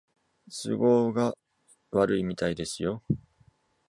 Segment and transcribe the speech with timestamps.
[0.63, 1.35] 都合が
[1.91, 3.03] 悪いみたいですよ